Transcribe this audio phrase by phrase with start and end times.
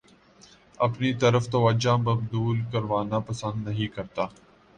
[0.79, 4.27] اپنی طرف توجہ مبذول کروانا پسند نہیں کرتا